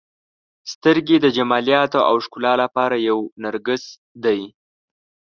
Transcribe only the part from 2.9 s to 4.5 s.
یو نرګس دی.